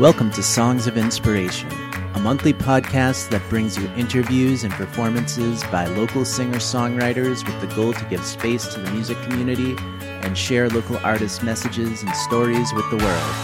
[0.00, 1.70] Welcome to Songs of Inspiration,
[2.14, 7.66] a monthly podcast that brings you interviews and performances by local singer songwriters with the
[7.76, 12.72] goal to give space to the music community and share local artists' messages and stories
[12.72, 13.34] with the world.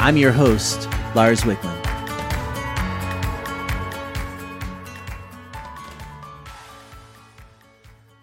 [0.00, 1.76] I'm your host, Lars Wickman.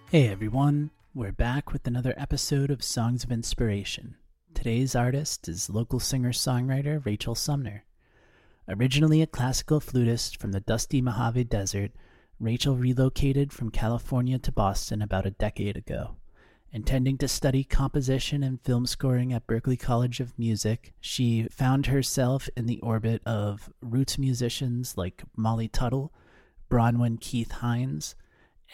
[0.09, 4.15] Hey everyone, we're back with another episode of Songs of Inspiration.
[4.65, 7.85] Today's artist is local singer songwriter Rachel Sumner.
[8.67, 11.91] Originally a classical flutist from the dusty Mojave Desert,
[12.39, 16.15] Rachel relocated from California to Boston about a decade ago.
[16.71, 22.49] Intending to study composition and film scoring at Berklee College of Music, she found herself
[22.57, 26.11] in the orbit of roots musicians like Molly Tuttle,
[26.71, 28.15] Bronwyn Keith-Hynes,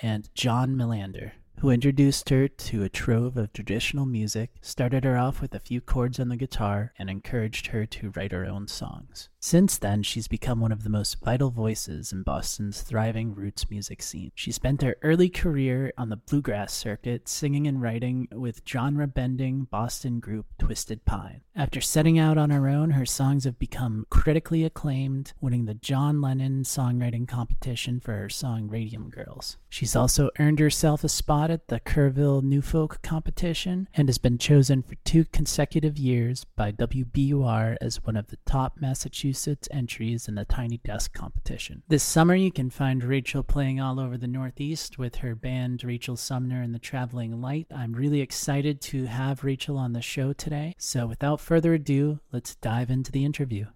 [0.02, 5.42] and John Mailander who introduced her to a trove of traditional music, started her off
[5.42, 9.30] with a few chords on the guitar, and encouraged her to write her own songs.
[9.44, 14.04] Since then, she's become one of the most vital voices in Boston's thriving roots music
[14.04, 14.32] scene.
[14.36, 19.64] She spent her early career on the bluegrass circuit, singing and writing with genre bending
[19.64, 21.42] Boston group Twisted Pine.
[21.56, 26.22] After setting out on her own, her songs have become critically acclaimed, winning the John
[26.22, 29.58] Lennon songwriting competition for her song Radium Girls.
[29.70, 34.38] She's also earned herself a spot at the Kerrville New Folk competition and has been
[34.38, 39.31] chosen for two consecutive years by WBUR as one of the top Massachusetts
[39.72, 41.84] entries in the Tiny Desk competition.
[41.88, 46.18] This summer, you can find Rachel playing all over the Northeast with her band Rachel
[46.18, 47.68] Sumner and the Traveling Light.
[47.76, 50.76] I'm really excited to have Rachel on the show today.
[50.78, 53.68] So, without further ado, let's dive into the interview.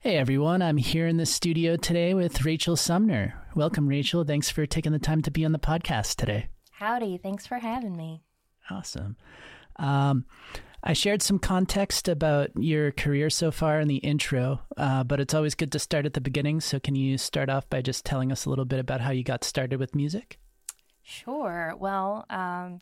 [0.00, 3.34] Hey everyone, I'm here in the studio today with Rachel Sumner.
[3.56, 4.22] Welcome, Rachel.
[4.22, 6.50] Thanks for taking the time to be on the podcast today.
[6.70, 7.18] Howdy.
[7.18, 8.22] Thanks for having me.
[8.70, 9.16] Awesome.
[9.74, 10.24] Um,
[10.82, 15.34] I shared some context about your career so far in the intro, uh, but it's
[15.34, 16.60] always good to start at the beginning.
[16.60, 19.24] So, can you start off by just telling us a little bit about how you
[19.24, 20.38] got started with music?
[21.02, 21.74] Sure.
[21.78, 22.80] Well, um,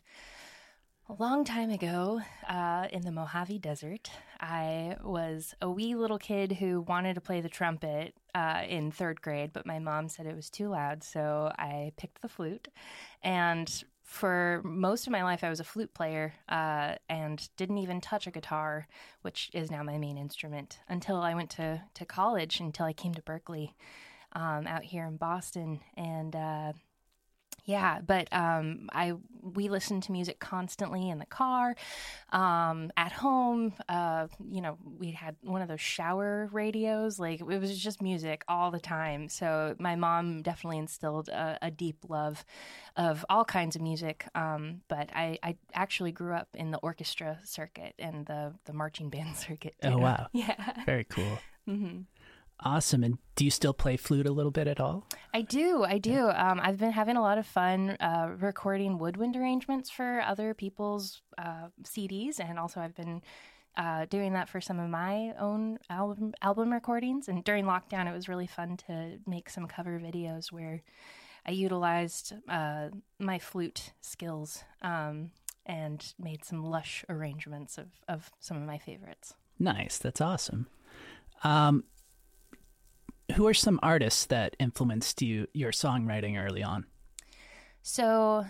[1.09, 6.51] a long time ago, uh, in the Mojave Desert, I was a wee little kid
[6.51, 10.35] who wanted to play the trumpet uh, in third grade, but my mom said it
[10.35, 12.67] was too loud, so I picked the flute.
[13.23, 17.99] And for most of my life, I was a flute player uh, and didn't even
[17.99, 18.87] touch a guitar,
[19.21, 23.13] which is now my main instrument, until I went to, to college, until I came
[23.15, 23.73] to Berklee
[24.31, 25.81] um, out here in Boston.
[25.97, 26.71] And uh,
[27.67, 31.75] yeah, but um, I we listened to music constantly in the car,
[32.31, 33.73] um, at home.
[33.89, 37.19] Uh, you know, we had one of those shower radios.
[37.19, 39.27] Like it was just music all the time.
[39.27, 42.45] So my mom definitely instilled a, a deep love
[42.95, 44.25] of all kinds of music.
[44.33, 49.09] Um, but I, I actually grew up in the orchestra circuit and the the marching
[49.09, 49.75] band circuit.
[49.81, 49.89] Too.
[49.89, 50.27] Oh wow!
[50.33, 51.37] Yeah, very cool.
[51.67, 52.01] Mm-hmm.
[52.61, 53.03] Awesome.
[53.03, 55.05] And do you still play flute a little bit at all?
[55.33, 55.83] I do.
[55.83, 56.29] I do.
[56.29, 61.21] Um, I've been having a lot of fun uh, recording woodwind arrangements for other people's
[61.37, 63.21] uh, CDs, and also I've been
[63.77, 67.27] uh, doing that for some of my own album album recordings.
[67.27, 70.81] And during lockdown, it was really fun to make some cover videos where
[71.45, 72.89] I utilized uh,
[73.19, 75.29] my flute skills um,
[75.65, 79.35] and made some lush arrangements of, of some of my favorites.
[79.59, 79.99] Nice.
[79.99, 80.67] That's awesome.
[81.43, 81.83] Um,
[83.35, 86.85] who are some artists that influenced you your songwriting early on?
[87.81, 88.45] So,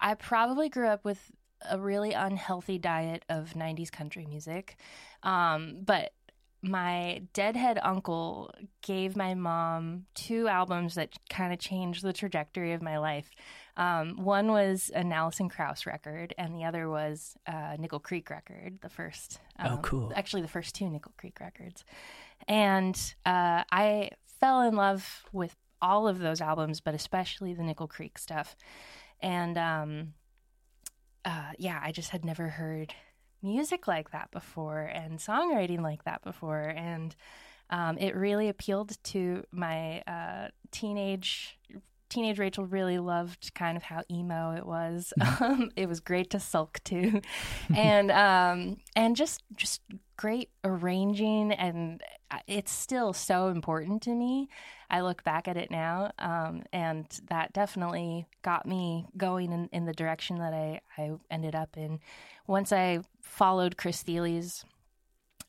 [0.00, 1.32] I probably grew up with
[1.68, 4.76] a really unhealthy diet of 90s country music.
[5.22, 6.12] Um, but
[6.62, 8.52] my deadhead uncle
[8.82, 13.30] gave my mom two albums that kind of changed the trajectory of my life.
[13.76, 18.80] Um, one was an Alison Krauss record, and the other was a Nickel Creek record.
[18.82, 20.12] The first, oh, um, oh, cool!
[20.16, 21.84] Actually, the first two Nickel Creek records,
[22.48, 27.86] and uh, I fell in love with all of those albums, but especially the Nickel
[27.86, 28.56] Creek stuff.
[29.20, 30.14] And um,
[31.24, 32.94] uh, yeah, I just had never heard
[33.42, 36.62] music like that before and songwriting like that before.
[36.62, 37.14] And
[37.70, 41.58] um, it really appealed to my uh, teenage
[42.08, 45.12] teenage Rachel really loved kind of how emo it was.
[45.18, 45.44] Mm-hmm.
[45.48, 47.22] Um, it was great to sulk to,
[47.74, 49.80] and um, and just just
[50.18, 54.50] great arranging, and uh, it's still so important to me.
[54.90, 59.86] I look back at it now, um, and that definitely got me going in, in
[59.86, 62.00] the direction that I, I ended up in.
[62.46, 64.64] Once I followed Chris Thile's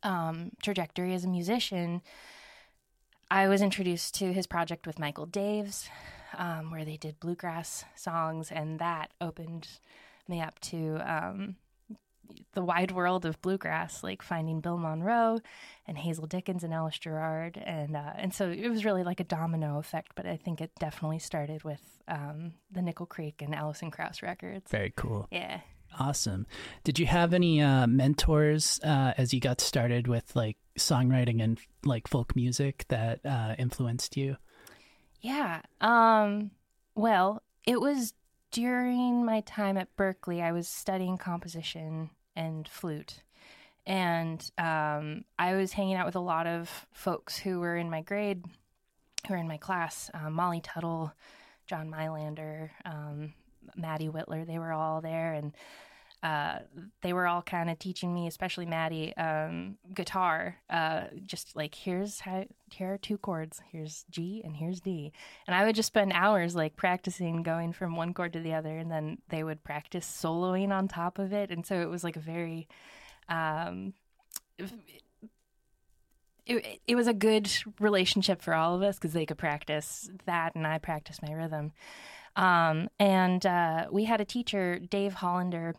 [0.03, 2.01] um, trajectory as a musician,
[3.31, 5.89] I was introduced to his project with Michael Daves,
[6.37, 9.67] um, where they did bluegrass songs, and that opened
[10.27, 11.55] me up to um,
[12.53, 15.39] the wide world of bluegrass, like finding Bill Monroe
[15.87, 19.23] and Hazel Dickens and Alice Gerrard, and uh, and so it was really like a
[19.23, 20.13] domino effect.
[20.15, 24.69] But I think it definitely started with um, the Nickel Creek and Alison Krauss records.
[24.69, 25.27] Very cool.
[25.31, 25.61] Yeah.
[25.99, 26.45] Awesome.
[26.83, 31.59] Did you have any uh, mentors uh, as you got started with like songwriting and
[31.83, 34.37] like folk music that uh, influenced you?
[35.21, 35.61] Yeah.
[35.81, 36.51] Um,
[36.95, 38.13] well, it was
[38.51, 42.09] during my time at Berklee, I was studying composition
[42.39, 43.21] and flute.
[43.85, 48.01] And um, I was hanging out with a lot of folks who were in my
[48.01, 48.45] grade,
[49.27, 51.11] who were in my class uh, Molly Tuttle,
[51.67, 53.33] John Mailander, um,
[53.75, 54.47] Maddie Witler.
[54.47, 55.33] They were all there.
[55.33, 55.53] And
[56.23, 56.59] uh,
[57.01, 60.57] they were all kind of teaching me, especially Maddie, um, guitar.
[60.69, 63.61] Uh, just like here's how here are two chords.
[63.71, 65.11] Here's G and here's D,
[65.47, 68.77] and I would just spend hours like practicing going from one chord to the other,
[68.77, 72.15] and then they would practice soloing on top of it, and so it was like
[72.15, 72.67] a very.
[73.27, 73.93] Um,
[76.45, 77.49] it, it was a good
[77.79, 81.71] relationship for all of us because they could practice that and I practiced my rhythm.
[82.35, 85.75] Um, and uh, we had a teacher, Dave Hollender,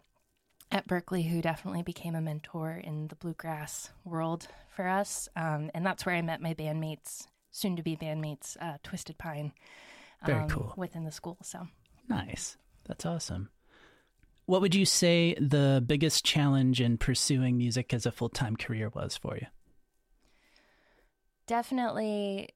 [0.73, 4.47] at Berklee, who definitely became a mentor in the bluegrass world
[4.81, 5.29] for us.
[5.37, 9.53] Um, and that's where I met my bandmates, soon to be bandmates, uh, Twisted Pine.
[10.25, 10.73] Very um, cool.
[10.75, 11.37] Within the school.
[11.43, 11.67] So
[12.09, 12.57] nice.
[12.87, 13.51] That's awesome.
[14.47, 18.91] What would you say the biggest challenge in pursuing music as a full time career
[18.95, 19.47] was for you?
[21.47, 22.49] Definitely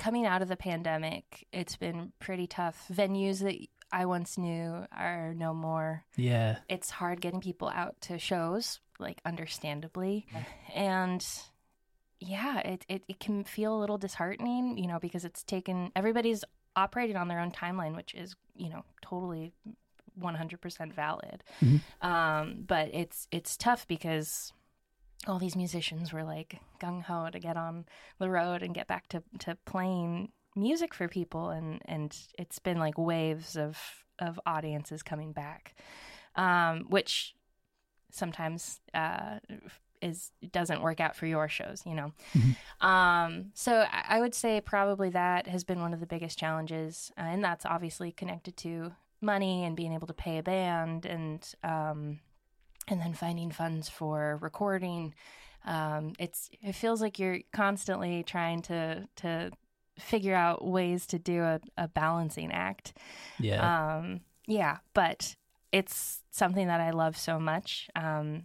[0.00, 2.86] coming out of the pandemic, it's been pretty tough.
[2.92, 3.56] Venues that
[3.92, 6.04] I once knew are no more.
[6.16, 6.58] Yeah.
[6.68, 10.26] It's hard getting people out to shows, like understandably.
[10.74, 11.24] And
[12.20, 16.44] yeah, it, it, it can feel a little disheartening, you know, because it's taken everybody's
[16.76, 19.52] operating on their own timeline, which is, you know, totally
[20.20, 21.44] 100% valid.
[21.62, 22.06] Mm-hmm.
[22.06, 24.52] Um, but it's it's tough because
[25.26, 27.84] all these musicians were like gung ho to get on
[28.18, 32.78] the road and get back to, to playing music for people and and it's been
[32.78, 33.78] like waves of
[34.18, 35.74] of audiences coming back
[36.34, 37.34] um, which
[38.10, 39.38] sometimes uh,
[40.02, 42.86] is doesn't work out for your shows you know mm-hmm.
[42.86, 47.22] um, so I, would say probably that has been one of the biggest challenges uh,
[47.22, 52.20] and that's obviously connected to money and being able to pay a band and um,
[52.88, 55.14] and then finding funds for recording
[55.64, 59.50] um, it's it feels like you're constantly trying to to
[59.98, 62.94] figure out ways to do a, a balancing act.
[63.38, 63.96] Yeah.
[63.96, 65.36] Um, yeah, but
[65.72, 67.90] it's something that I love so much.
[67.94, 68.44] Um,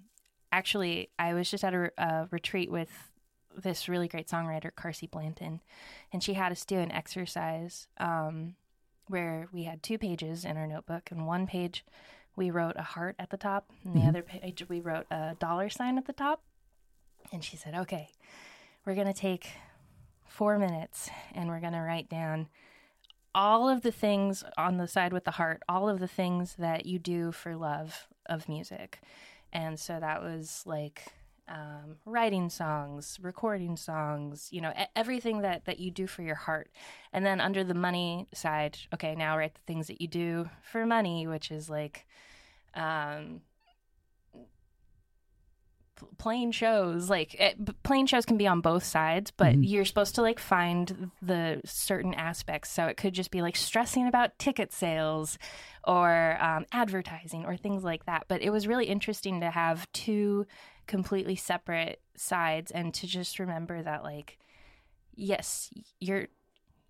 [0.54, 3.12] actually, I was just at a, a, retreat with
[3.56, 5.62] this really great songwriter, Carsie Blanton,
[6.12, 8.56] and she had us do an exercise um,
[9.08, 11.84] where we had two pages in our notebook, and one page
[12.36, 14.10] we wrote a heart at the top, and the mm-hmm.
[14.10, 16.42] other page we wrote a dollar sign at the top.
[17.32, 18.10] And she said, "Okay,
[18.86, 19.50] we're gonna take
[20.34, 22.48] four minutes and we're going to write down
[23.36, 26.86] all of the things on the side with the heart, all of the things that
[26.86, 29.00] you do for love of music.
[29.54, 31.14] And so that was like
[31.48, 36.72] um, writing songs, recording songs, you know, everything that, that you do for your heart.
[37.14, 40.86] And then under the money side, okay, now write the things that you do for
[40.86, 42.08] money, which is like,
[42.74, 43.42] um,
[46.18, 49.64] playing shows like it, eh, playing shows can be on both sides but mm-hmm.
[49.64, 52.72] you're supposed to like find the certain aspects.
[52.72, 55.38] So it could just be like stressing about ticket sales
[55.84, 58.26] or um, advertising or things like that.
[58.28, 60.46] But it was really interesting to have two
[60.88, 64.38] completely separate sides and to just remember that like
[65.16, 65.70] yes
[66.02, 66.28] you're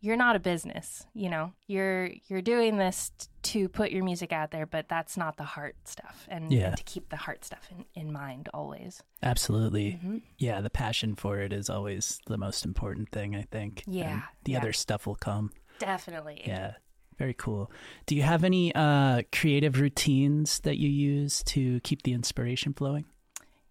[0.02, 1.54] you're not a business you know?
[1.68, 5.44] You're you're doing this t- to put your music out there but that's not the
[5.44, 6.68] heart stuff and, yeah.
[6.68, 10.18] and to keep the heart stuff in, in mind always absolutely mm-hmm.
[10.38, 14.22] yeah the passion for it is always the most important thing i think yeah and
[14.46, 14.58] the yeah.
[14.60, 16.74] other stuff will come definitely yeah
[17.18, 17.72] very cool
[18.06, 23.06] do you have any uh, creative routines that you use to keep the inspiration flowing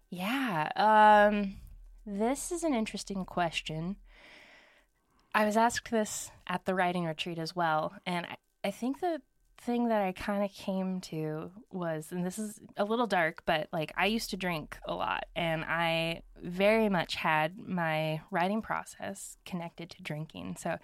[0.09, 1.55] yeah um,
[2.05, 3.97] this is an interesting question
[5.35, 7.93] I was asked this at the writing retreat as well.
[8.05, 9.21] And I, I think the
[9.65, 13.67] thing that I kind of came to was, and this is a little dark, but
[13.71, 19.37] like I used to drink a lot and I very much had my writing process
[19.45, 20.57] connected to drinking.
[20.59, 20.77] So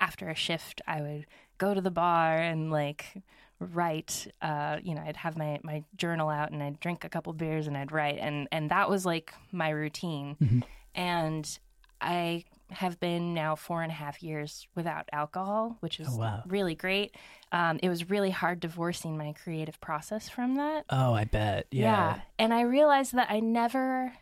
[0.00, 1.26] after a shift, I would
[1.58, 3.22] go to the bar and like
[3.60, 7.32] write uh, you know i'd have my, my journal out and i'd drink a couple
[7.32, 10.60] beers and i'd write and and that was like my routine mm-hmm.
[10.94, 11.58] and
[12.00, 16.42] i have been now four and a half years without alcohol, which is Oh, wow.
[16.46, 17.14] really great.
[17.50, 20.84] Um, it was really hard divorcing my creative process from that.
[20.90, 21.66] Oh, I bet.
[21.70, 22.20] Yeah.
[22.38, 24.12] And I realized that I never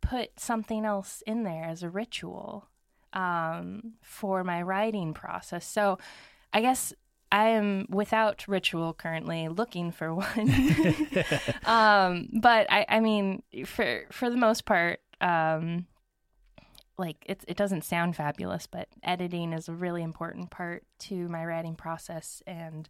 [0.00, 2.68] put something else in there as a ritual
[3.12, 5.66] um, for my writing process.
[5.66, 5.98] So
[6.52, 6.92] I guess
[7.30, 10.26] I am without ritual currently looking for one.
[11.64, 15.86] um, but I, I mean, for for the most part, um,
[16.98, 21.44] like it, it doesn't sound fabulous, but editing is a really important part to my
[21.44, 22.88] writing process, and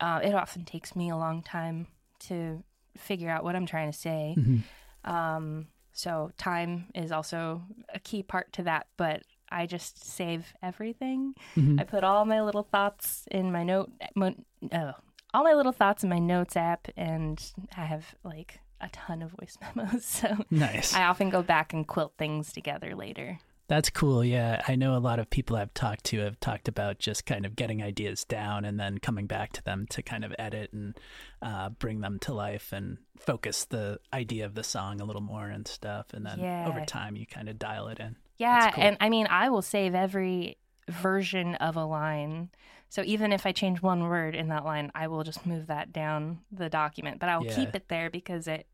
[0.00, 1.86] uh, it often takes me a long time
[2.18, 2.62] to
[2.96, 4.34] figure out what I'm trying to say.
[4.36, 4.62] Mhm.
[5.04, 7.62] Um, so time is also
[7.94, 11.34] a key part to that, but I just save everything.
[11.54, 11.80] Mhm.
[11.80, 14.34] I put all my little thoughts in my note, mo-
[14.72, 14.92] uh,
[15.32, 17.40] all my little thoughts in my notes app, and
[17.76, 20.04] I have like a ton of voice memos.
[20.04, 20.94] So Nice.
[20.94, 23.38] I often go back and quilt things together later.
[23.68, 24.24] That's cool.
[24.24, 24.62] Yeah.
[24.68, 27.56] I know a lot of people I've talked to have talked about just kind of
[27.56, 30.96] getting ideas down and then coming back to them to kind of edit and
[31.42, 35.48] uh, bring them to life and focus the idea of the song a little more
[35.48, 36.06] and stuff.
[36.14, 36.68] And then Yeah.
[36.68, 38.14] over time, you kind of dial it in.
[38.38, 38.84] Yeah, cool.
[38.84, 42.50] and I mean, I will save every version of a line.
[42.88, 45.92] So even if I change one word in that line, I will just move that
[45.92, 47.56] down the document, but I will Yeah.
[47.56, 48.66] keep it there because it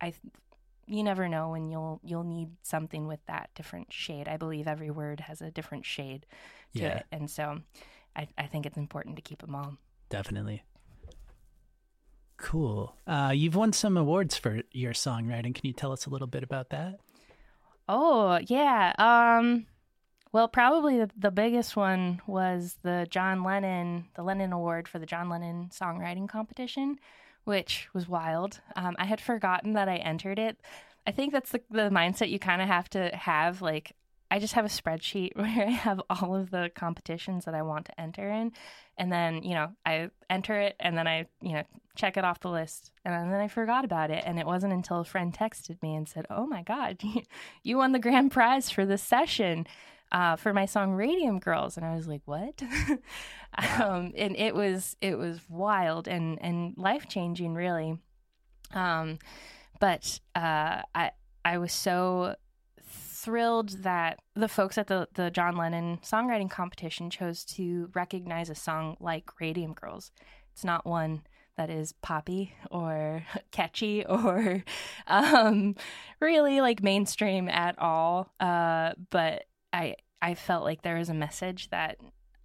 [0.00, 0.14] I
[0.86, 4.28] you never know when you'll you'll need something with that different shade.
[4.28, 6.24] I believe every word has a different shade
[6.76, 7.06] to Yeah, it.
[7.12, 7.60] And so
[8.16, 9.76] I, I think it's important to keep them all.
[10.08, 10.62] definitely.
[12.36, 12.94] Cool.
[13.06, 15.54] Uh, you've won some awards for your songwriting.
[15.54, 17.00] Can you tell us a little bit about that?
[17.88, 18.92] Oh, yeah.
[18.98, 19.66] Um
[20.32, 25.06] well, probably the, the biggest one was the John Lennon, the Lennon Award for the
[25.06, 26.98] John Lennon Songwriting Competition,
[27.44, 28.60] which was wild.
[28.76, 30.58] Um, I had forgotten that I entered it.
[31.06, 33.62] I think that's the, the mindset you kind of have to have.
[33.62, 33.92] Like,
[34.30, 37.86] I just have a spreadsheet where I have all of the competitions that I want
[37.86, 38.52] to enter in.
[38.96, 41.62] And then, you know, I enter it and then I, you know,
[41.94, 42.90] check it off the list.
[43.04, 44.24] And then I forgot about it.
[44.26, 47.00] And it wasn't until a friend texted me and said, Oh my God,
[47.62, 49.66] you won the grand prize for this session
[50.10, 51.76] uh, for my song Radium Girls.
[51.76, 52.60] And I was like, What?
[53.80, 57.98] um, and it was it was wild and, and life changing really.
[58.74, 59.18] Um,
[59.80, 61.12] but uh, I
[61.44, 62.34] I was so
[63.18, 68.54] thrilled that the folks at the, the John Lennon songwriting competition chose to recognize a
[68.54, 70.12] song like Radium Girls.
[70.52, 71.22] It's not one
[71.56, 74.62] that is poppy or catchy or
[75.06, 75.74] um,
[76.20, 78.32] really like mainstream at all.
[78.38, 81.98] Uh, but I I felt like there was a message that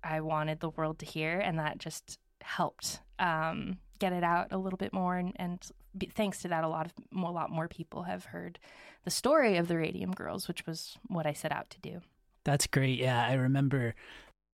[0.03, 4.57] I wanted the world to hear, and that just helped um, get it out a
[4.57, 5.17] little bit more.
[5.17, 5.61] And, and
[6.13, 8.59] thanks to that, a lot of a lot more people have heard
[9.03, 12.01] the story of the Radium Girls, which was what I set out to do.
[12.43, 12.99] That's great.
[12.99, 13.95] Yeah, I remember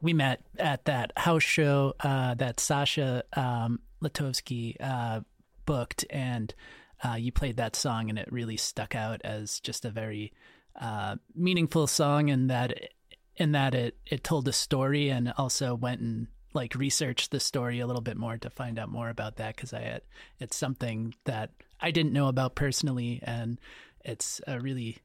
[0.01, 5.21] we met at that house show uh, that Sasha um, Letovsky uh,
[5.65, 6.53] booked, and
[7.03, 10.33] uh, you played that song, and it really stuck out as just a very
[10.79, 12.73] uh, meaningful song, in that
[13.35, 17.79] in that it it told a story, and also went and like research the story
[17.79, 20.01] a little bit more to find out more about that because I had,
[20.39, 23.59] it's something that I didn't know about personally, and
[24.03, 24.97] it's a really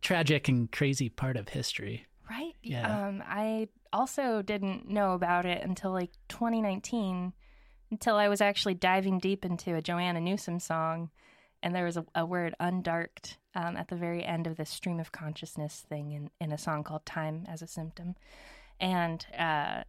[0.00, 2.06] tragic and crazy part of history.
[2.28, 2.54] Right.
[2.62, 3.08] Yeah.
[3.08, 7.32] Um, I also didn't know about it until like 2019,
[7.90, 11.10] until I was actually diving deep into a Joanna Newsom song,
[11.62, 14.98] and there was a, a word undarked um, at the very end of this stream
[14.98, 18.14] of consciousness thing in, in a song called "Time as a Symptom,"
[18.80, 19.82] and uh,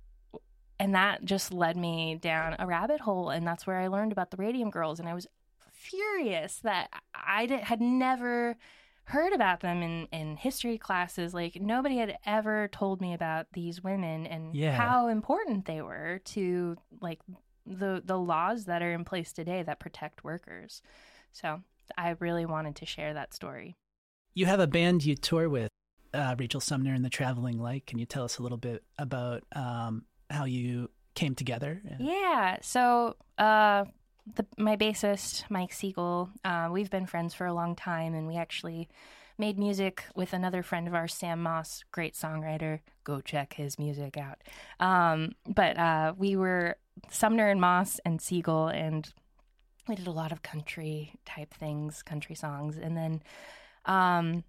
[0.84, 4.32] and that just led me down a rabbit hole, and that's where I learned about
[4.32, 5.28] the Radium Girls, and I was
[5.72, 8.58] furious that I did, had never
[9.06, 11.34] heard about them in, in history classes.
[11.34, 14.76] Like nobody had ever told me about these women and Yeah.
[14.76, 17.20] how important they were to like
[17.66, 20.82] the the laws that are in place today that protect workers.
[21.32, 21.62] So
[21.98, 23.76] I really wanted to share that story.
[24.34, 25.70] You have a band you tour with,
[26.14, 27.86] uh, Rachel Sumner and the Traveling Light.
[27.86, 31.82] Can you tell us a little bit about um, how you came together?
[32.00, 32.58] Yeah.
[32.62, 33.86] So, uh,
[34.36, 38.38] the, my bassist, Mike Siegel, uh, we've been friends for a long time, and we
[38.38, 38.90] actually
[39.38, 42.80] made music with another friend of ours, Sam Moss, great songwriter.
[43.04, 44.40] Go check his music out.
[44.80, 46.78] Um, but uh, we were
[47.10, 49.12] Sumner and Moss and Siegel, and
[49.88, 52.78] we did a lot of country type things, country songs.
[52.78, 53.22] And then
[53.86, 54.44] um,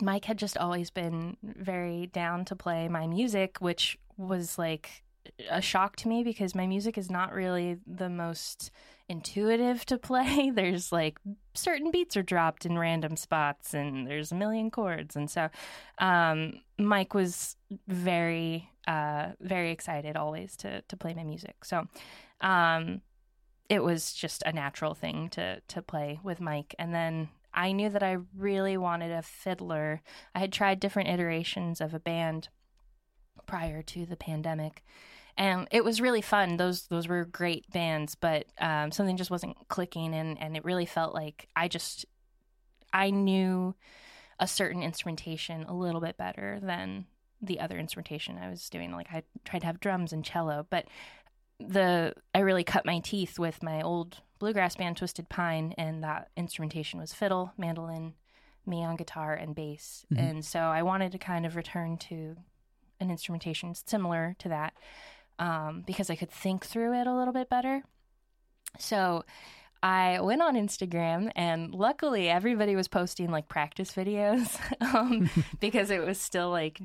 [0.00, 5.04] Mike had just always been very down to play my music, which was like
[5.50, 8.70] a shock to me because my music is not really the most
[9.08, 10.50] intuitive to play.
[10.54, 11.18] There's like
[11.54, 15.16] certain beats are dropped in random spots and there's a million chords.
[15.16, 15.48] And so
[15.98, 21.64] um, Mike was very, uh, very excited always to, to play my music.
[21.64, 21.86] So
[22.40, 23.00] um,
[23.68, 26.74] it was just a natural thing to, to play with Mike.
[26.78, 30.02] And then I knew that I really wanted a fiddler.
[30.34, 32.48] I had tried different iterations of a band
[33.46, 34.82] prior to the pandemic
[35.36, 36.56] and it was really fun.
[36.56, 40.86] Those those were great bands, but um, something just wasn't clicking, and and it really
[40.86, 42.06] felt like I just
[42.92, 43.74] I knew
[44.38, 47.06] a certain instrumentation a little bit better than
[47.40, 48.92] the other instrumentation I was doing.
[48.92, 50.86] Like I tried to have drums and cello, but
[51.58, 56.30] the I really cut my teeth with my old bluegrass band Twisted Pine, and that
[56.36, 58.14] instrumentation was fiddle, mandolin,
[58.66, 60.06] me on guitar, and bass.
[60.12, 60.24] Mm-hmm.
[60.24, 62.36] And so I wanted to kind of return to
[63.00, 64.74] an instrumentation similar to that
[65.38, 67.82] um, because I could think through it a little bit better.
[68.78, 69.24] So
[69.82, 74.58] I went on Instagram, and luckily everybody was posting like practice videos
[74.94, 75.28] um,
[75.60, 76.80] because it was still like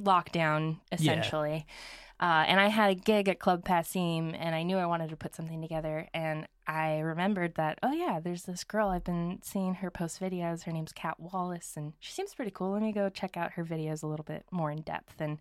[0.00, 1.66] lockdown essentially.
[1.66, 1.74] Yeah.
[2.22, 5.16] Uh, and I had a gig at Club Passim, and I knew I wanted to
[5.16, 6.06] put something together.
[6.14, 8.90] And I remembered that, oh, yeah, there's this girl.
[8.90, 10.62] I've been seeing her post videos.
[10.62, 12.70] Her name's Kat Wallace, and she seems pretty cool.
[12.70, 15.20] Let me go check out her videos a little bit more in depth.
[15.20, 15.38] And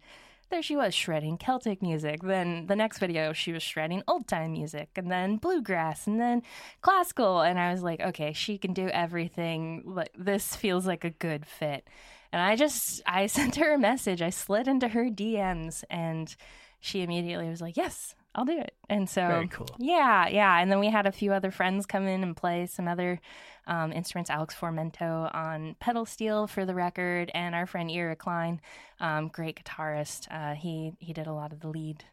[0.50, 2.24] there she was shredding Celtic music.
[2.24, 6.42] Then the next video, she was shredding old time music, and then bluegrass, and then
[6.82, 7.42] classical.
[7.42, 9.84] And I was like, okay, she can do everything.
[9.86, 11.88] Like this feels like a good fit.
[12.32, 14.22] And I just I sent her a message.
[14.22, 16.34] I slid into her DMs, and
[16.80, 18.74] she immediately was like, yes, I'll do it.
[18.90, 19.70] And so, very cool.
[19.78, 20.60] Yeah, yeah.
[20.60, 23.20] And then we had a few other friends come in and play some other
[23.68, 24.30] um, instruments.
[24.30, 28.62] Alex Formento on pedal steel for the record, and our friend Ira Klein,
[29.00, 30.28] um, great guitarist.
[30.32, 32.06] Uh, he he did a lot of the lead.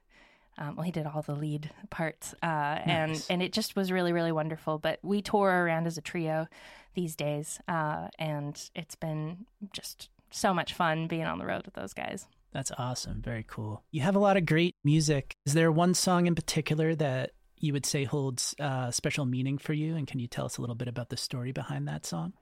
[0.59, 2.83] Um, well, he did all the lead parts, uh, nice.
[2.87, 4.79] and and it just was really really wonderful.
[4.79, 6.49] But we tour around as a trio
[6.95, 11.75] these days, uh, and it's been just so much fun being on the road with
[11.75, 12.27] those guys.
[12.53, 13.23] That's awesome.
[13.23, 13.83] Very cool.
[13.91, 15.37] You have a lot of great music.
[15.47, 19.75] Is there one song in particular that you would say holds uh, special meaning for
[19.75, 19.97] you?
[19.97, 22.33] And can you tell us a little bit about the story behind that song?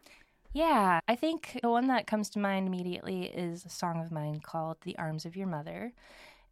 [0.52, 4.40] Yeah, I think the one that comes to mind immediately is a song of mine
[4.40, 5.92] called The Arms of Your Mother.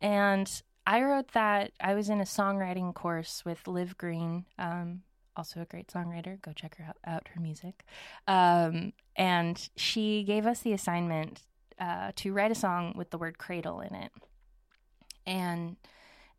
[0.01, 0.51] And
[0.87, 5.03] I wrote that, I was in a songwriting course with Liv Greene, um,
[5.37, 6.41] also a great songwriter.
[6.43, 7.85] Go check her out, out her music.
[8.29, 11.43] Um, and she gave us the assignment
[11.79, 14.13] uh, to write a song with the word cradle in it.
[15.27, 15.77] And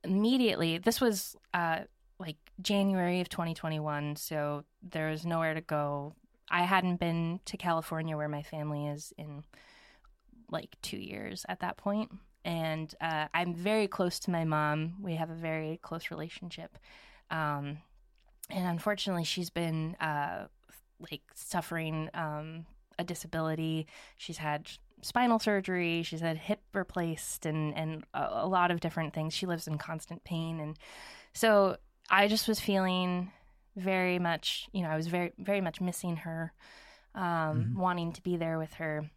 [0.03, 1.79] immediately, this was uh,
[2.19, 6.13] like January of 2021, so there was nowhere to go.
[6.49, 9.43] I hadn't been to California where my family is in
[10.51, 12.11] like two years at that point.
[12.45, 14.93] And uh, I'm very close to my mom.
[15.01, 16.77] We have a very close relationship.
[17.31, 17.79] Um,
[18.49, 20.45] and unfortunately, she's been uh,
[20.99, 22.67] like suffering um,
[22.99, 23.87] a disability.
[24.17, 24.69] She's had
[25.01, 26.03] spinal surgery.
[26.03, 29.33] She's had hip replaced and and a, a lot of different things.
[29.33, 30.77] She lives in constant pain, and
[31.33, 31.77] so
[32.09, 33.31] I just was feeling
[33.75, 34.69] very much.
[34.71, 36.53] You know, I was very very much missing her,
[37.13, 37.79] um, mm-hmm.
[37.79, 39.09] wanting to be there with her,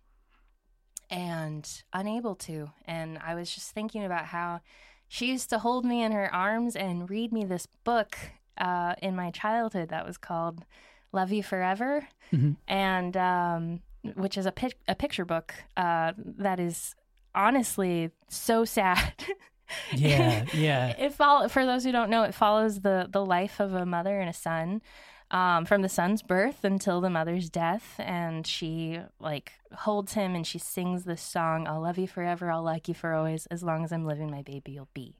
[1.10, 2.70] and unable to.
[2.86, 4.60] And I was just thinking about how
[5.08, 8.16] she used to hold me in her arms and read me this book
[8.58, 10.64] uh, in my childhood that was called
[11.12, 12.52] "Love You Forever," mm-hmm.
[12.66, 13.80] and um,
[14.14, 16.94] which is a, pic- a picture book uh, that is
[17.34, 19.14] honestly so sad.
[19.94, 20.88] yeah, yeah.
[20.98, 24.20] It follow for those who don't know, it follows the the life of a mother
[24.20, 24.82] and a son.
[25.30, 30.46] Um, from the son's birth until the mother's death, and she like holds him and
[30.46, 33.84] she sings this song, "I'll love you forever, I'll like you for always, as long
[33.84, 35.16] as I'm living, my baby you'll be,"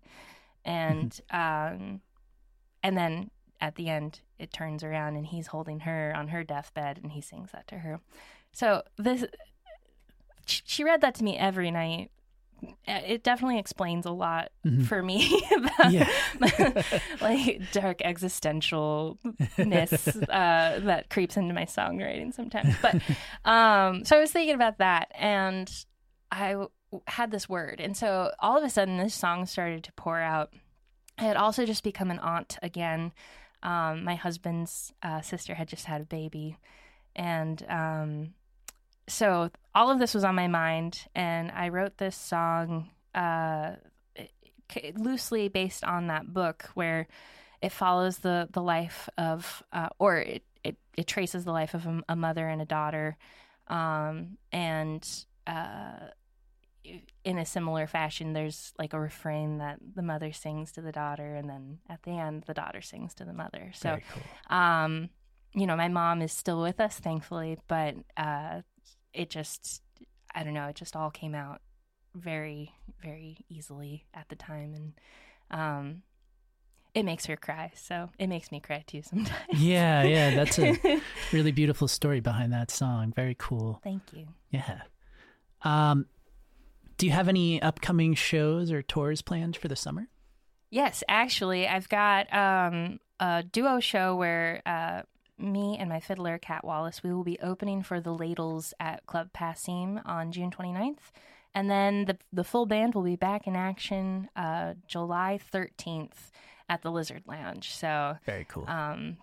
[0.65, 1.75] and mm-hmm.
[1.75, 2.01] um,
[2.83, 6.99] and then at the end it turns around and he's holding her on her deathbed
[7.03, 8.01] and he sings that to her.
[8.53, 9.25] So this,
[10.47, 12.11] she read that to me every night.
[12.87, 14.85] It definitely explains a lot mm-hmm.
[14.85, 15.43] for me
[17.21, 22.75] like dark existentialness uh, that creeps into my songwriting sometimes.
[22.81, 22.97] But
[23.45, 25.71] um, so I was thinking about that, and
[26.31, 26.71] I w-
[27.07, 30.53] had this word, and so all of a sudden this song started to pour out.
[31.19, 33.13] I had also just become an aunt again.
[33.63, 36.57] Um, my husband's uh, sister had just had a baby,
[37.15, 38.35] and um,
[39.09, 43.73] so all of this was on my mind, and I wrote this song uh,
[44.97, 47.09] loosely based on that book, where
[47.61, 51.87] it follows the the life of, uh, or it, it, it traces the life of
[51.87, 53.17] a, a mother and a daughter,
[53.69, 55.09] um, and
[55.47, 56.09] uh,
[57.25, 61.35] in a similar fashion, there's like a refrain that the mother sings to the daughter,
[61.35, 63.73] and then at the end, the daughter sings to the mother.
[63.75, 64.57] So, cool.
[64.57, 65.11] um,
[65.55, 68.63] you know, my mom is still with us, thankfully, but uh,
[69.19, 69.83] it just,
[70.35, 71.61] I don't know, it just all came out
[72.15, 74.93] very, very easily at the time, and
[75.51, 76.03] um,
[76.95, 77.73] it makes her cry.
[77.75, 79.41] So it makes me cry too sometimes.
[79.53, 81.01] Yeah, yeah, that's a
[81.33, 83.13] really beautiful story behind that song.
[83.15, 83.81] Very cool.
[83.83, 84.29] Thank you.
[84.51, 84.83] Yeah.
[85.63, 86.07] Um,
[86.97, 90.09] do you have any upcoming shows or tours planned for the summer?
[90.71, 95.03] Yes, actually, I've got um, a duo show where uh,
[95.39, 99.31] me and my fiddler, Kat Wallace, we will be opening for the Ladles at Club
[99.33, 101.13] Passim on June 29th.
[101.55, 106.31] And then the, the full band will be back in action uh, July 13th
[106.69, 107.75] at the Lizard Lounge.
[107.75, 108.65] So, Very cool.
[108.69, 109.17] um,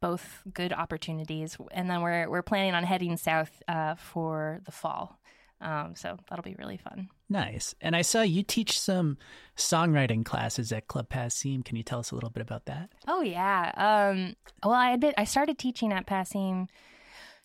[0.00, 1.56] both good opportunities.
[1.72, 5.18] And then we're, we're planning on heading south uh, for the fall.
[5.62, 7.08] Um, so that'll be really fun.
[7.28, 7.74] nice.
[7.80, 9.16] And I saw you teach some
[9.56, 11.64] songwriting classes at Club Passim.
[11.64, 12.90] Can you tell us a little bit about that?
[13.06, 13.70] Oh yeah.
[13.76, 15.14] Um, well, I did.
[15.16, 16.68] I started teaching at Passim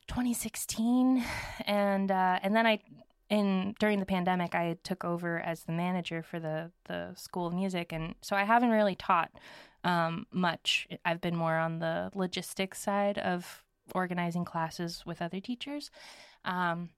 [0.07, 1.23] 2016,
[1.65, 2.79] and uh, and then I,
[3.29, 7.53] in during the pandemic, I took over as the manager for the the school of
[7.53, 9.31] music, and so I haven't really taught
[9.83, 10.87] um, much.
[11.05, 15.91] I've been more on the logistics side of organizing classes with other teachers.
[16.45, 16.89] Um,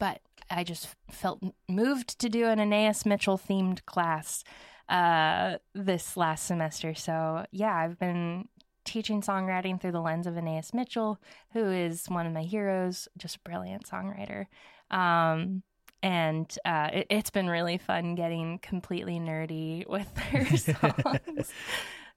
[0.00, 4.42] but I just felt moved to do an Anaïs Mitchell themed class
[4.88, 6.94] uh, this last semester.
[6.94, 8.48] So yeah, I've been
[8.84, 11.20] teaching songwriting through the lens of Anaïs Mitchell,
[11.52, 14.46] who is one of my heroes, just a brilliant songwriter.
[14.90, 15.62] Um,
[16.02, 21.52] and uh, it, it's been really fun getting completely nerdy with her songs.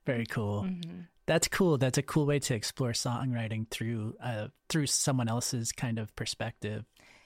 [0.06, 0.64] Very cool.
[0.64, 1.06] Mhm.
[1.26, 1.78] That's cool.
[1.78, 6.84] That's a cool way to explore songwriting through uh, through someone else's kind of perspective.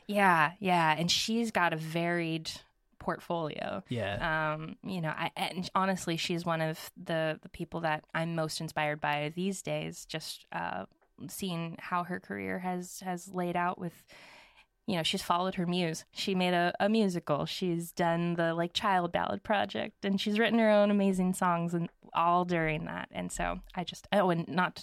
[0.09, 2.51] Yeah, yeah, and she's got a varied
[2.99, 3.83] portfolio.
[3.89, 4.55] Yeah.
[4.55, 8.61] um you know i and honestly she's one of the the people that i'm most
[8.61, 10.85] inspired by these days just uh
[11.29, 14.05] seeing how her career has has laid out with
[14.87, 18.73] you know she's followed her muse she made a, a musical she's done the like
[18.75, 23.33] child ballad project and she's written her own amazing songs and all during that and
[23.33, 24.83] so i just oh and not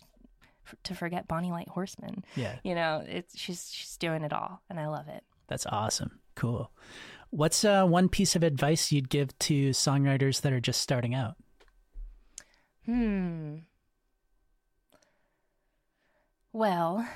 [0.69, 2.55] to, to forget Bonny Light Horseman yeah.
[2.63, 6.19] you know it's she's she's doing it all and i love it That's awesome.
[6.35, 6.71] Cool.
[7.29, 11.35] What's uh, one piece of advice you'd give to songwriters that are just starting out?
[12.85, 13.57] Hmm.
[16.53, 17.07] Well,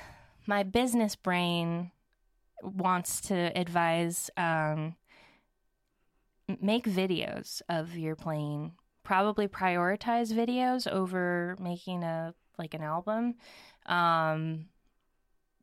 [0.46, 1.92] my business brain
[2.62, 4.96] wants to advise um,
[6.60, 8.72] make videos of your playing.
[9.02, 13.34] Probably prioritize videos over making a like an album.
[13.86, 14.66] Um,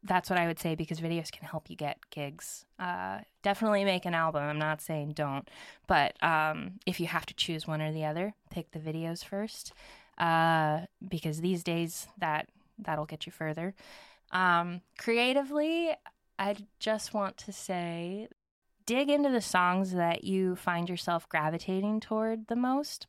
[0.04, 2.66] that's what I would say because videos can help you get gigs.
[2.80, 4.44] Uh, definitely make an album.
[4.44, 5.50] I'm not saying don't,
[5.88, 9.74] but um, if you have to choose one or the other, pick the videos first
[10.18, 13.74] uh, because these days that that'll get you further.
[14.32, 15.92] Um, creatively,
[16.38, 18.28] I just want to say,
[18.86, 23.08] dig into the songs that you find yourself gravitating toward the most.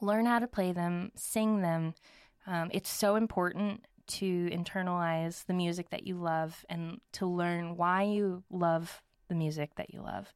[0.00, 1.94] Learn how to play them, sing them.
[2.48, 8.04] Um, it's so important to internalize the music that you love and to learn why
[8.04, 10.32] you love the music that you love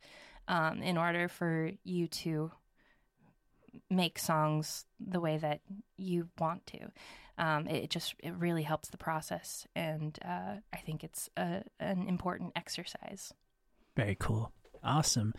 [0.46, 2.52] um, in order for you to
[3.88, 5.60] make songs the way that
[5.96, 6.78] you want to.
[7.38, 12.06] Um, it just it really helps the process, and uh, I think it's a, an
[12.06, 13.32] important exercise.
[13.96, 14.52] Very cool.
[14.84, 15.34] Awesome.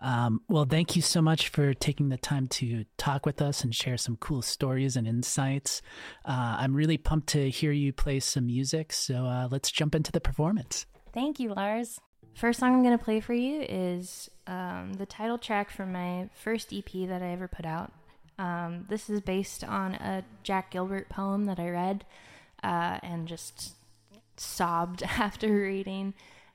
[0.00, 3.74] Um, well, thank you so much for taking the time to talk with us and
[3.74, 5.82] share some cool stories and insights.
[6.24, 8.92] Uh, I'm really pumped to hear you play some music.
[8.92, 10.86] So uh, let's jump into the performance.
[11.12, 12.00] Thank you, Lars.
[12.34, 16.28] First song I'm going to play for you is um, the title track from my
[16.34, 17.92] first EP that I ever put out.
[18.38, 22.04] Um, this is based on a Jack Gilbert poem that I read
[22.62, 23.74] uh, and just
[24.36, 26.14] sobbed after reading.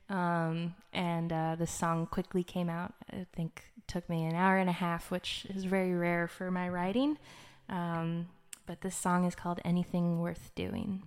[0.10, 2.94] Um, and uh, the song quickly came out.
[3.12, 6.70] I think took me an hour and a half, which is very rare for my
[6.70, 7.18] writing.
[7.70, 8.28] Um,
[8.66, 11.04] but this song is called Anything Worth Doing.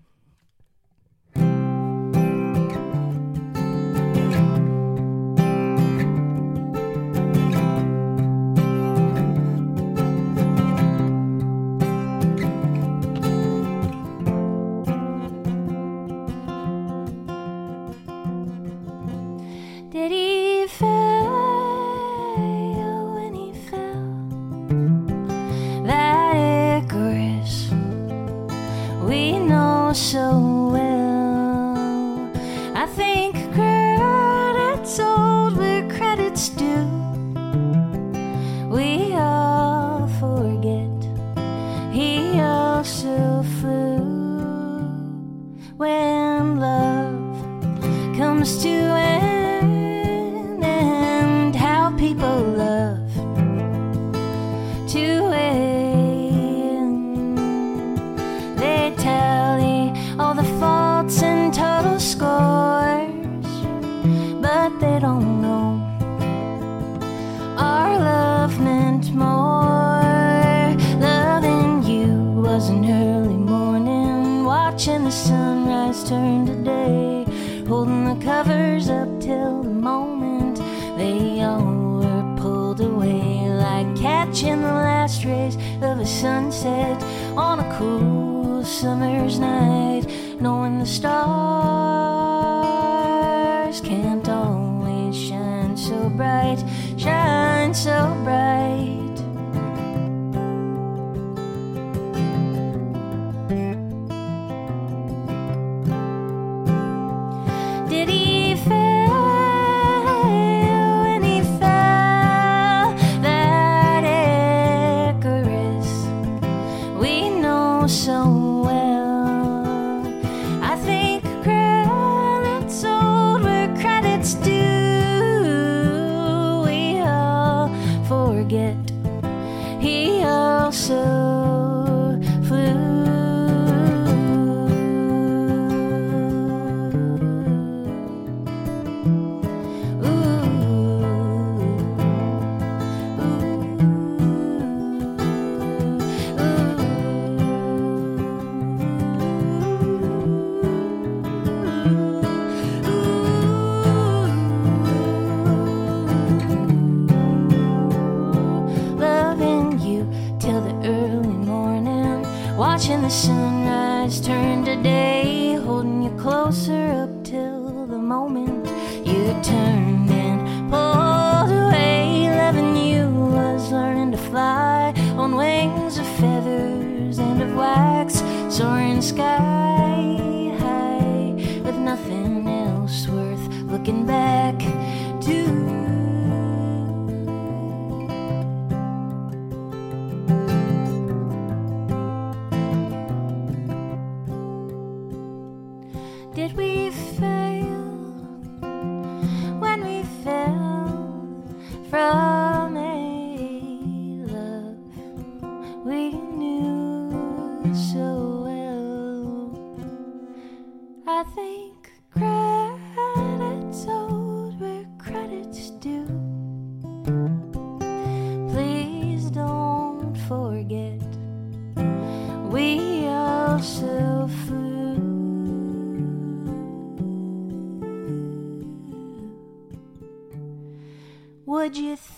[76.06, 80.58] Sunrise turn to day, holding the covers up till the moment
[80.96, 87.02] they all were pulled away, like catching the last rays of a sunset
[87.36, 90.06] on a cool summer's night,
[90.40, 91.85] knowing the stars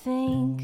[0.09, 0.58] think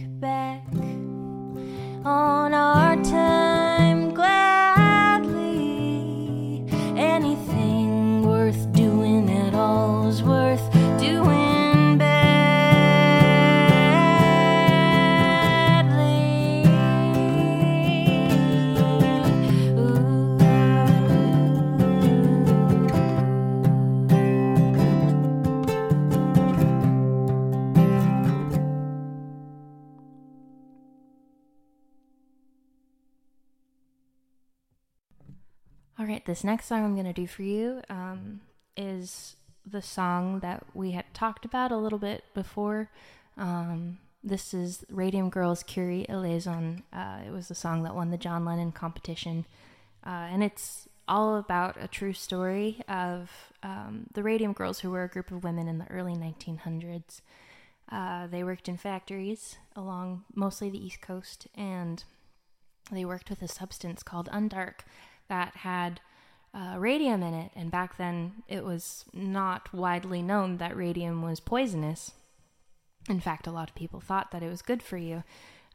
[36.64, 38.40] next song I'm going to do for you um,
[38.74, 42.88] is the song that we had talked about a little bit before.
[43.36, 46.82] Um, this is Radium Girls Curie Eleison.
[46.90, 49.44] Uh, it was the song that won the John Lennon competition.
[50.06, 53.30] Uh, and it's all about a true story of
[53.62, 57.20] um, the Radium Girls, who were a group of women in the early 1900s.
[57.92, 62.04] Uh, they worked in factories along mostly the East Coast, and
[62.90, 64.76] they worked with a substance called Undark
[65.28, 66.00] that had
[66.54, 67.50] uh, radium in it.
[67.56, 72.12] And back then, it was not widely known that radium was poisonous.
[73.08, 75.24] In fact, a lot of people thought that it was good for you.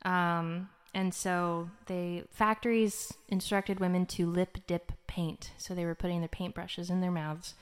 [0.03, 5.51] Um, and so they factories instructed women to lip dip paint.
[5.57, 7.53] So they were putting their paintbrushes in their mouths.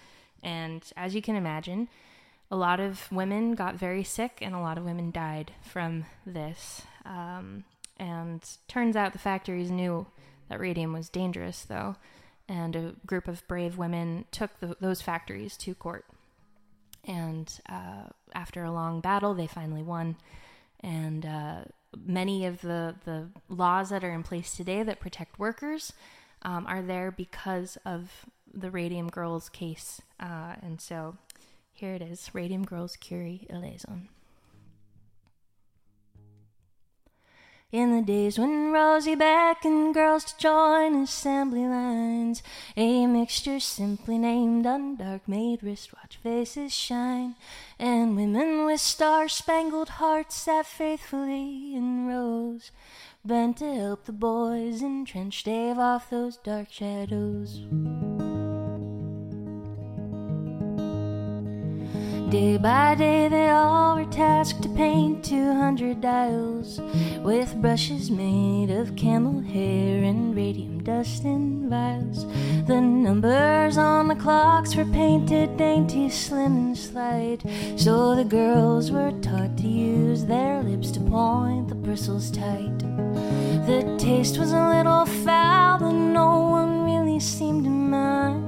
[0.41, 1.89] And as you can imagine,
[2.49, 6.83] a lot of women got very sick and a lot of women died from this.
[7.05, 7.65] Um,
[7.97, 10.05] and turns out the factories knew
[10.49, 11.95] that radium was dangerous, though,
[12.49, 16.05] and a group of brave women took the, those factories to court.
[17.03, 20.17] And uh, after a long battle, they finally won.
[20.81, 21.59] And uh,
[22.05, 25.93] many of the, the laws that are in place today that protect workers
[26.43, 30.01] um, are there because of the Radium Girls case.
[30.19, 31.17] Uh, and so
[31.77, 34.09] Here it is Radium Girls Curie Eleison.
[37.69, 42.41] In the days when Rosie beckoned girls to join assembly lines,
[42.77, 47.35] a mixture simply named undark made wristwatch faces shine,
[47.77, 52.71] and women with star spangled hearts sat faithfully in rows,
[53.25, 57.67] bent to help the boys entrenched stave off those dark shadows.
[62.29, 66.81] Day by day, they all were tasked to paint 200 dials
[67.23, 72.25] with brushes made of camel hair and radium dust in vials.
[72.67, 77.43] The numbers on the clocks were painted dainty, slim, and slight,
[77.77, 82.77] so the girls were taught to use their lips to point the bristles tight.
[83.67, 88.46] The taste was a little foul, but no one really seemed to mind.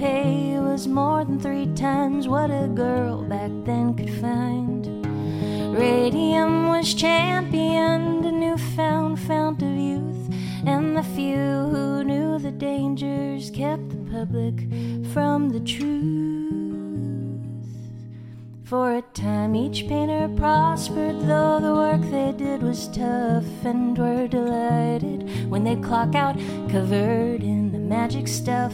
[0.00, 4.86] Pay was more than three times what a girl back then could find.
[5.76, 10.34] Radium was championed, a newfound fount of youth,
[10.64, 14.60] and the few who knew the dangers kept the public
[15.12, 16.00] from the truth.
[18.64, 24.26] For a time each painter prospered, though the work they did was tough, and were
[24.26, 26.38] delighted when they'd clock out
[26.70, 28.72] covered in the magic stuff.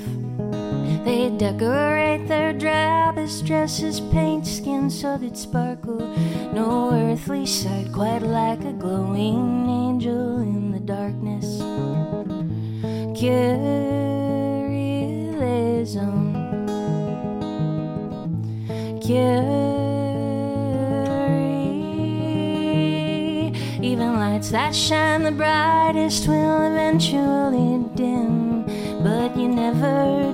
[1.05, 5.99] They decorate their drabbest dresses, paint skin so they'd sparkle.
[6.53, 11.61] No earthly sight, quite like a glowing angel in the darkness.
[13.19, 13.97] Curiolism.
[19.01, 19.77] Curie.
[23.81, 28.65] Even lights that shine the brightest will eventually dim.
[29.03, 30.33] But you never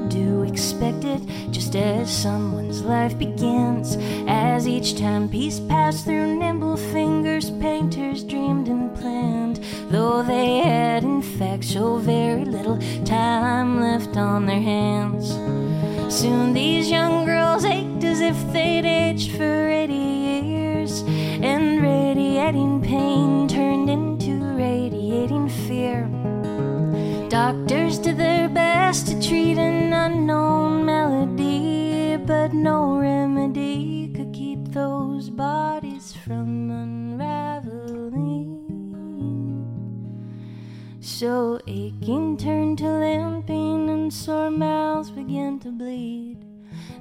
[0.63, 3.97] do expect it, just as someone's life begins.
[4.29, 9.57] As each timepiece passed through nimble fingers, painters dreamed and planned.
[9.91, 15.31] Though they had, in fact, so very little time left on their hands.
[16.15, 21.03] Soon these young girls ached as if they'd aged for 80 years,
[21.43, 24.12] and radiating pain turned into
[32.53, 38.59] but no remedy could keep those bodies from unraveling.
[41.01, 46.45] So aching turned to limping, and sore mouths began to bleed.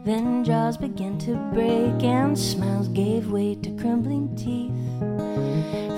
[0.06, 4.72] Then jaws began to break, and smiles gave way to crumbling teeth.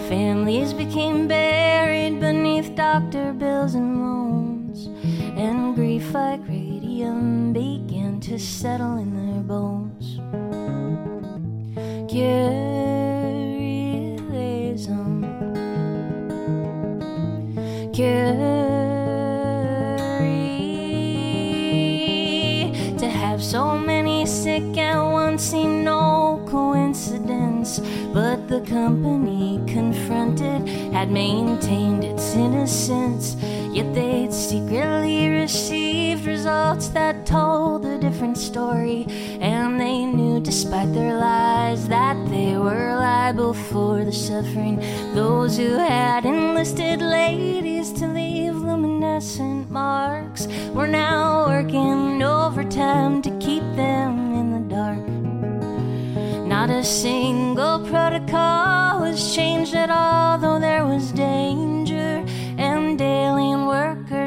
[0.10, 4.90] Families became buried beneath doctor bills and loans,
[5.36, 10.20] and grief like radium began to settle in their bones.
[12.12, 12.94] Curiolism.
[17.94, 18.74] Curie.
[22.98, 27.80] To have so many sick at once seemed no coincidence,
[28.14, 33.36] but the company confronted had maintained its innocence.
[33.74, 39.08] Yet they'd secretly received results that told a different story,
[39.42, 44.78] and they knew, despite their lies, that they were liable for the suffering.
[45.16, 53.64] Those who had enlisted ladies to leave luminescent marks were now working overtime to keep
[53.76, 55.04] them in the dark.
[56.48, 61.83] Not a single protocol was changed at all, though there was danger,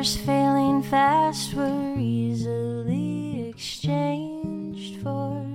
[0.04, 5.46] failing fast were easily exchanged for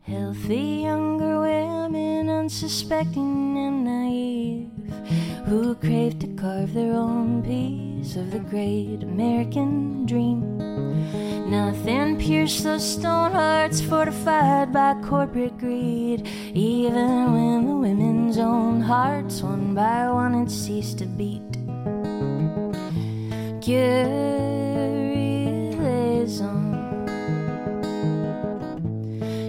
[0.00, 4.70] healthy younger women, unsuspecting and naive,
[5.44, 10.56] who craved to carve their own piece of the great American dream.
[11.50, 19.42] Nothing pierced those stone hearts fortified by corporate greed, even when the women's own hearts,
[19.42, 21.57] one by one, had ceased to beat.
[23.68, 24.08] Curiolism.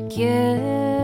[0.09, 0.98] Curie.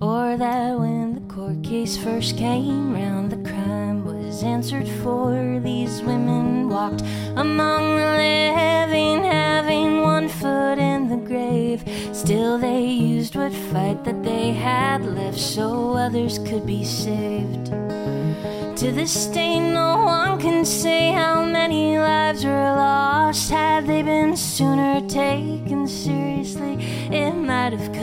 [0.00, 5.60] Or that when the court case first came round, the crime was answered for.
[5.60, 7.02] These women walked
[7.36, 11.84] among the living, having one foot in the grave.
[12.12, 17.66] Still, they used what fight that they had left so others could be saved.
[17.66, 23.50] To this day, no one can say how many lives were lost.
[23.50, 25.53] Had they been sooner taken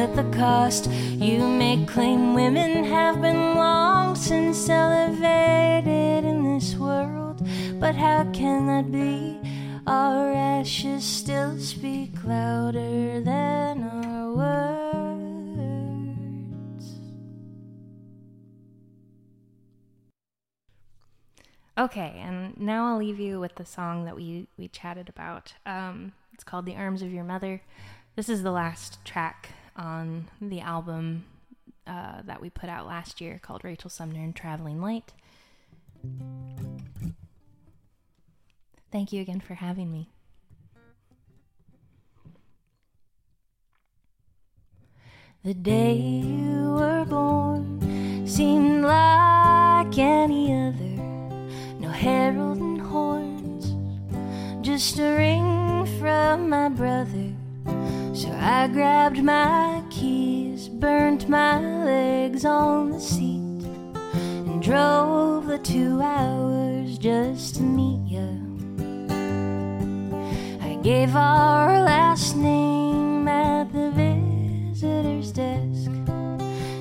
[0.02, 0.90] cut the cost.
[0.90, 7.48] You may claim women have been long since elevated in this world,
[7.80, 9.40] but how can that be?
[9.86, 14.82] Our ashes still speak louder than our words.
[21.78, 25.54] Okay, and now I'll leave you with the song that we we chatted about.
[25.64, 27.62] Um, it's called "The Arms of Your Mother."
[28.16, 31.26] This is the last track on the album
[31.88, 35.14] uh, that we put out last year, called "Rachel Sumner and Traveling Light."
[38.92, 40.10] Thank you again for having me.
[45.44, 51.04] The day you were born seemed like any other.
[51.80, 53.74] No herald and horns,
[54.62, 57.34] just a ring from my brother.
[58.14, 63.64] So I grabbed my keys, burnt my legs on the seat,
[64.04, 68.28] and drove the two hours just to meet you.
[70.62, 75.92] I gave our last name at the visitor's desk.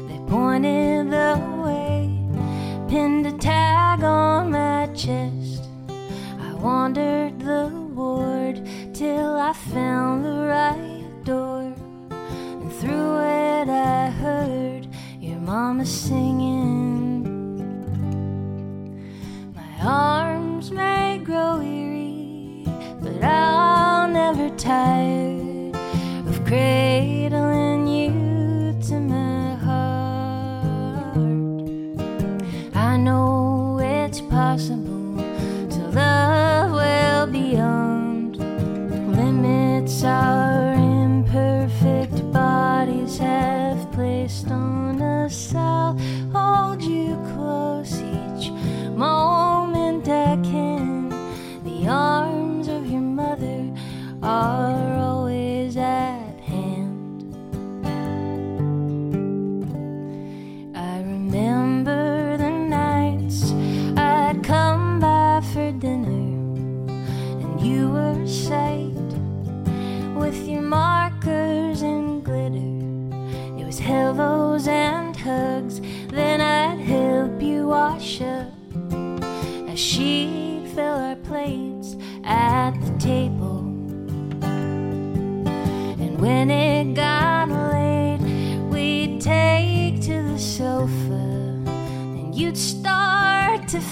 [0.09, 2.18] They pointed the way,
[2.89, 5.62] pinned a tag on my chest.
[6.41, 10.99] I wandered the ward till I found the right
[11.31, 11.72] door.
[12.11, 14.89] And through it, I heard
[15.20, 16.49] your mama singing.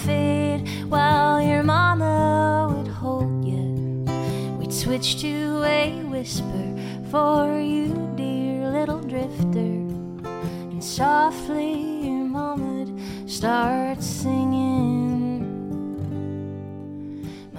[0.09, 2.13] Fade while your mama
[2.73, 3.67] would hold you.
[4.57, 6.65] We'd switch to a whisper
[7.11, 9.73] for you, dear little drifter,
[10.71, 11.73] and softly
[12.07, 12.89] your mama'd
[13.29, 15.45] start singing.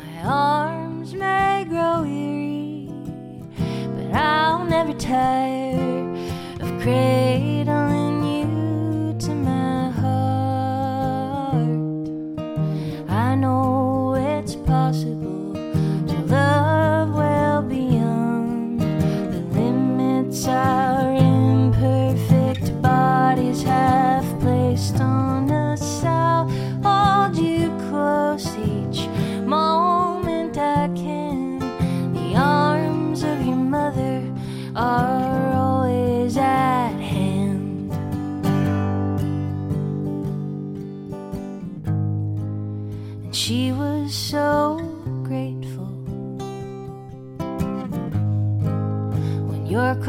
[0.01, 2.89] My arms may grow weary,
[3.95, 5.79] but I'll never tire
[6.63, 7.30] of cradling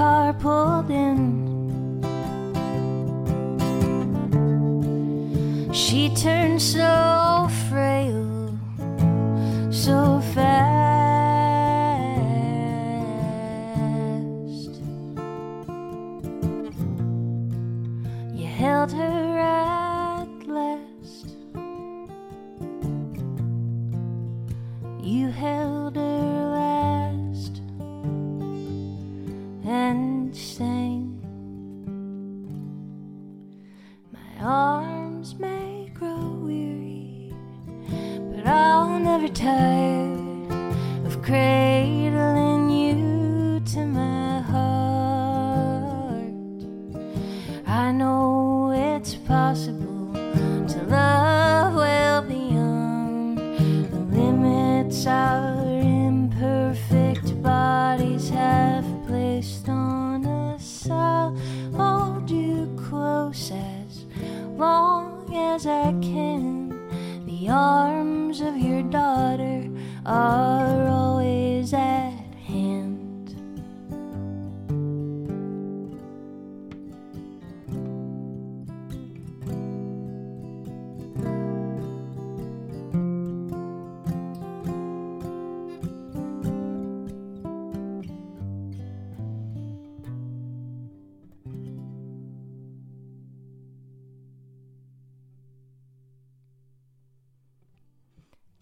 [0.02, 1.11] car pulled in.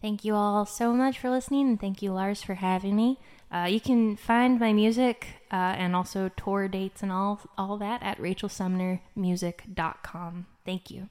[0.01, 3.19] Thank you all so much for listening, and thank you, Lars, for having me.
[3.51, 8.01] Uh, you can find my music uh, and also tour dates and all all that
[8.01, 10.45] at rachelsumnermusic.com.
[10.65, 11.09] Thank you.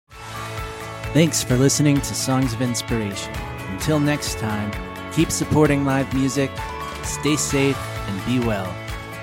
[1.13, 3.35] Thanks for listening to Songs of Inspiration.
[3.69, 4.73] Until next time,
[5.13, 6.51] keep supporting live music,
[7.03, 8.73] stay safe, and be well.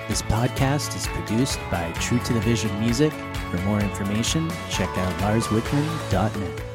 [0.07, 3.11] This podcast is produced by True to the Vision Music.
[3.51, 6.66] For more information, check out larswickman.net.